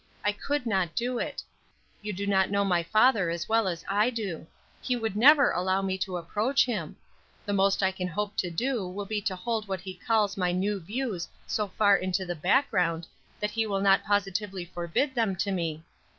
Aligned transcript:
"I 0.25 0.31
could 0.31 0.65
not 0.65 0.95
do 0.95 1.19
it; 1.19 1.43
you 2.01 2.11
do 2.11 2.25
not 2.25 2.49
know 2.49 2.65
my 2.65 2.81
father 2.81 3.29
as 3.29 3.47
well 3.47 3.67
as 3.67 3.85
I 3.87 4.09
do; 4.09 4.47
he 4.81 4.95
would 4.95 5.15
never 5.15 5.51
allow 5.51 5.83
me 5.83 5.95
to 5.99 6.17
approach 6.17 6.65
him. 6.65 6.95
The 7.45 7.53
most 7.53 7.83
I 7.83 7.91
can 7.91 8.07
hope 8.07 8.35
to 8.37 8.49
do 8.49 8.87
will 8.87 9.05
be 9.05 9.21
to 9.21 9.35
hold 9.35 9.67
what 9.67 9.81
he 9.81 9.93
calls 9.93 10.37
my 10.37 10.51
new 10.53 10.79
views 10.79 11.29
so 11.45 11.67
far 11.67 11.95
into 11.95 12.25
the 12.25 12.33
background 12.33 13.05
that 13.39 13.51
he 13.51 13.67
will 13.67 13.79
not 13.81 14.03
positively 14.03 14.65
forbid 14.65 15.13
them 15.13 15.35
to 15.35 15.51
me. 15.51 15.83